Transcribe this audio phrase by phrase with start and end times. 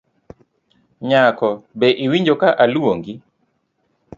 [1.07, 1.49] Nyako
[1.79, 3.13] be iwinjo ka aluongi.